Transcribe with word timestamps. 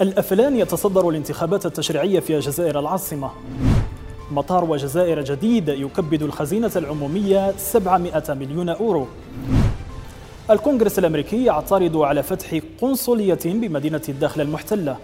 الأفلان 0.00 0.56
يتصدر 0.56 1.08
الانتخابات 1.08 1.66
التشريعية 1.66 2.20
في 2.20 2.36
الجزائر 2.36 2.78
العاصمة. 2.78 3.30
مطار 4.30 4.64
وجزائر 4.64 5.24
جديد 5.24 5.68
يكبد 5.68 6.22
الخزينة 6.22 6.70
العمومية 6.76 7.54
700 7.56 8.22
مليون 8.28 8.68
أورو. 8.68 9.06
الكونغرس 10.50 10.98
الأمريكي 10.98 11.44
يعترض 11.44 11.96
على 11.96 12.22
فتح 12.22 12.58
قنصلية 12.80 13.38
بمدينة 13.44 14.02
الداخل 14.08 14.40
المحتلة. 14.40 14.96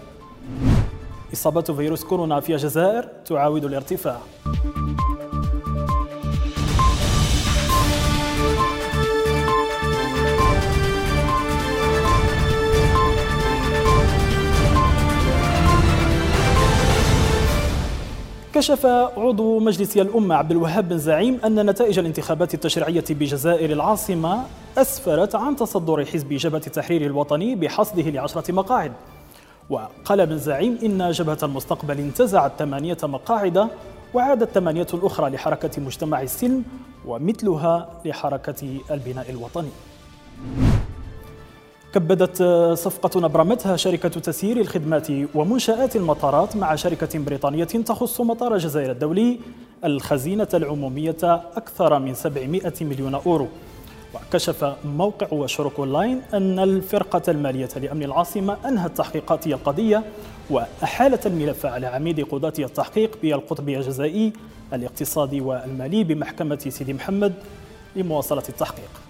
إصابة 1.33 1.61
فيروس 1.61 2.03
كورونا 2.03 2.39
في 2.39 2.53
الجزائر 2.53 3.07
تعاود 3.25 3.65
الارتفاع. 3.65 4.19
كشف 18.59 18.85
عضو 19.17 19.59
مجلس 19.59 19.97
الأمة 19.97 20.35
عبد 20.35 20.51
الوهاب 20.51 20.89
بن 20.89 20.97
زعيم 20.97 21.39
أن 21.45 21.69
نتائج 21.69 21.99
الانتخابات 21.99 22.53
التشريعية 22.53 23.03
بجزائر 23.09 23.71
العاصمة 23.71 24.43
أسفرت 24.77 25.35
عن 25.35 25.55
تصدر 25.55 26.05
حزب 26.05 26.33
جبهة 26.33 26.61
التحرير 26.67 27.05
الوطني 27.05 27.55
بحصده 27.55 28.01
لعشرة 28.01 28.51
مقاعد. 28.51 28.91
وقال 29.69 30.25
بن 30.25 30.37
زعيم 30.37 30.77
إن 30.83 31.11
جبهة 31.11 31.37
المستقبل 31.43 31.97
انتزعت 31.97 32.51
ثمانية 32.59 32.97
مقاعد 33.03 33.67
وعادت 34.13 34.49
ثمانية 34.49 34.87
أخرى 34.93 35.29
لحركة 35.29 35.81
مجتمع 35.81 36.21
السلم 36.21 36.63
ومثلها 37.05 37.89
لحركة 38.05 38.79
البناء 38.91 39.29
الوطني. 39.29 39.69
كبدت 41.93 42.43
صفقة 42.77 43.25
أبرمتها 43.25 43.75
شركة 43.75 44.09
تسيير 44.09 44.57
الخدمات 44.57 45.07
ومنشآت 45.35 45.95
المطارات 45.95 46.55
مع 46.55 46.75
شركة 46.75 47.19
بريطانية 47.19 47.63
تخص 47.63 48.21
مطار 48.21 48.53
الجزائر 48.53 48.91
الدولي 48.91 49.39
الخزينة 49.85 50.47
العمومية 50.53 51.17
أكثر 51.55 51.99
من 51.99 52.13
700 52.13 52.73
مليون 52.81 53.15
أورو. 53.15 53.47
وكشف 54.13 54.75
موقع 54.85 55.27
وشروك 55.31 55.79
أونلاين 55.79 56.21
أن 56.33 56.59
الفرقة 56.59 57.21
المالية 57.27 57.69
لأمن 57.75 58.03
العاصمة 58.03 58.57
أنهت 58.65 58.97
تحقيقات 58.97 59.47
القضية 59.47 60.03
وأحالت 60.49 61.27
الملف 61.27 61.65
على 61.65 61.87
عميد 61.87 62.25
قضاة 62.25 62.53
التحقيق 62.59 63.17
بالقطب 63.21 63.69
الجزائي 63.69 64.33
الاقتصادي 64.73 65.41
والمالي 65.41 66.03
بمحكمة 66.03 66.59
سيدي 66.69 66.93
محمد 66.93 67.33
لمواصلة 67.95 68.43
التحقيق. 68.49 69.08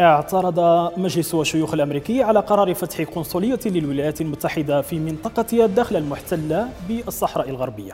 اعترض 0.00 0.60
مجلس 0.98 1.34
الشيوخ 1.34 1.74
الأمريكي 1.74 2.22
على 2.22 2.40
قرار 2.40 2.74
فتح 2.74 3.02
قنصلية 3.02 3.60
للولايات 3.66 4.20
المتحدة 4.20 4.82
في 4.82 4.98
منطقة 4.98 5.64
الداخل 5.64 5.96
المحتلة 5.96 6.68
بالصحراء 6.88 7.48
الغربية. 7.48 7.92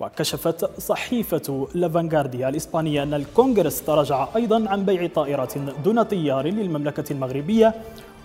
وكشفت 0.00 0.80
صحيفة 0.80 1.68
لافانغارديا 1.74 2.48
الإسبانية 2.48 3.02
أن 3.02 3.14
الكونغرس 3.14 3.82
تراجع 3.82 4.28
أيضا 4.36 4.68
عن 4.68 4.84
بيع 4.84 5.06
طائرات 5.06 5.58
دون 5.84 6.02
طيار 6.02 6.46
للمملكة 6.46 7.12
المغربية 7.12 7.74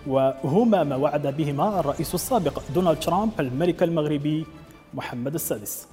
وهما 0.07 0.83
ما 0.83 0.95
وعد 0.95 1.27
بهما 1.27 1.80
الرئيس 1.80 2.15
السابق 2.15 2.59
دونالد 2.75 2.99
ترامب 2.99 3.31
الملك 3.39 3.83
المغربي 3.83 4.45
محمد 4.93 5.33
السادس. 5.33 5.87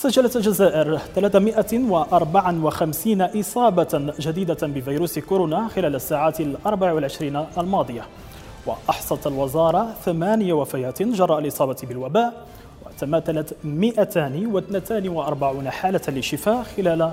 سجلت 0.00 0.36
الجزائر 0.36 0.98
354 0.98 3.22
إصابة 3.22 4.12
جديدة 4.20 4.66
بفيروس 4.66 5.18
كورونا 5.18 5.68
خلال 5.68 5.94
الساعات 5.94 6.40
الأربع 6.40 6.92
والعشرين 6.92 7.46
الماضية. 7.58 8.02
وأحصت 8.66 9.26
الوزارة 9.26 9.94
ثمانية 10.04 10.52
وفيات 10.52 11.02
جراء 11.02 11.38
الإصابة 11.38 11.76
بالوباء 11.82 12.46
وتماثلت 12.86 13.56
242 13.64 15.70
حالة 15.70 16.02
للشفاء 16.08 16.62
خلال 16.62 17.12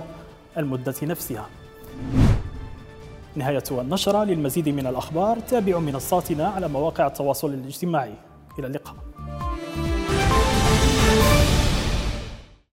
المدة 0.57 0.95
نفسها. 1.03 1.45
نهاية 3.35 3.63
النشرة 3.71 4.23
للمزيد 4.23 4.69
من 4.69 4.87
الأخبار 4.87 5.39
تابعوا 5.39 5.81
منصاتنا 5.81 6.47
على 6.47 6.67
مواقع 6.67 7.07
التواصل 7.07 7.53
الاجتماعي. 7.53 8.13
إلى 8.59 8.67
اللقاء. 8.67 8.95